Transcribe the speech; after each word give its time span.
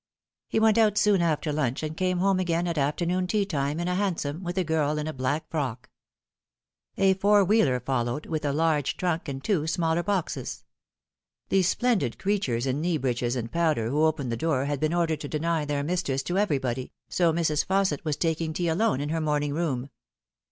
He 0.47 0.59
went 0.59 0.79
out 0.79 0.97
soon 0.97 1.21
after 1.21 1.53
lunch, 1.53 1.83
and 1.83 1.95
came 1.95 2.17
home 2.17 2.39
again 2.39 2.67
at 2.67 2.79
afternoon 2.79 3.27
tea 3.27 3.45
time 3.45 3.79
in 3.79 3.87
a 3.87 3.93
hansom, 3.93 4.43
with 4.43 4.57
a 4.57 4.63
girl 4.63 4.97
in 4.97 5.05
a 5.05 5.13
black 5.13 5.47
frock. 5.51 5.91
A 6.97 7.13
four 7.13 7.45
wheeler 7.45 7.79
followed, 7.79 8.25
with 8.25 8.43
a 8.43 8.51
large 8.51 8.97
trunk 8.97 9.27
and 9.29 9.43
two 9.43 9.67
smaller 9.67 10.01
boxes. 10.01 10.65
The 11.49 11.61
splendid 11.61 12.17
creatures 12.17 12.65
in 12.65 12.81
knee 12.81 12.97
breeches 12.97 13.35
and 13.35 13.51
powder 13.51 13.91
who 13.91 14.03
opened 14.03 14.31
the 14.31 14.37
door 14.37 14.65
had 14.65 14.79
been 14.79 14.91
ordered 14.95 15.19
to 15.19 15.27
deny 15.27 15.65
their 15.65 15.83
mistress 15.83 16.23
to 16.23 16.37
everybody, 16.39 16.93
so 17.07 17.31
Mrs. 17.31 17.63
Fausset 17.63 18.03
was 18.03 18.17
taking 18.17 18.53
tea 18.53 18.69
alone 18.69 19.01
in 19.01 19.09
her 19.09 19.21
morn 19.21 19.43
ing 19.43 19.53
room. 19.53 19.91